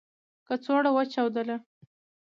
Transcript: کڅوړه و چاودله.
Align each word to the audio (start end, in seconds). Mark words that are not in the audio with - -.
کڅوړه 0.47 0.89
و 0.93 0.97
چاودله. 1.13 1.57